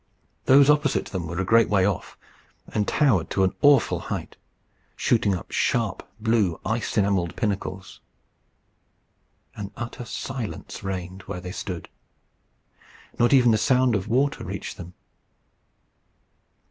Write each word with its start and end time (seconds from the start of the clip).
Those 0.45 0.67
opposite 0.67 1.05
to 1.05 1.11
them 1.11 1.27
were 1.27 1.39
a 1.39 1.45
great 1.45 1.69
way 1.69 1.85
off, 1.85 2.17
and 2.73 2.87
towered 2.87 3.29
to 3.29 3.43
an 3.43 3.53
awful 3.61 3.99
height, 3.99 4.35
shooting 4.95 5.35
up 5.35 5.51
sharp, 5.51 6.09
blue, 6.19 6.59
ice 6.65 6.97
enamelled 6.97 7.35
pinnacles. 7.35 7.99
An 9.53 9.69
utter 9.77 10.05
silence 10.05 10.83
reigned 10.83 11.21
where 11.27 11.39
they 11.39 11.51
stood. 11.51 11.87
Not 13.19 13.31
even 13.31 13.51
the 13.51 13.59
sound 13.59 13.93
of 13.93 14.07
water 14.07 14.43
reached 14.43 14.77
them. 14.77 14.95